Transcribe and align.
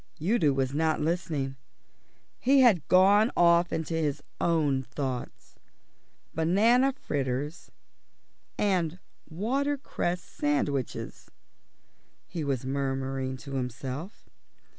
Udo 0.19 0.51
was 0.51 0.73
not 0.73 0.99
listening. 0.99 1.57
He 2.39 2.61
had 2.61 2.87
gone 2.87 3.31
off 3.37 3.71
into 3.71 3.93
his 3.93 4.23
own 4.39 4.81
thoughts. 4.81 5.57
"Banana 6.33 6.91
fritters 6.93 7.69
and 8.57 8.97
watercress 9.29 10.19
sandwiches," 10.19 11.29
he 12.25 12.43
was 12.43 12.65
murmuring 12.65 13.37
to 13.37 13.51
himself. 13.53 14.27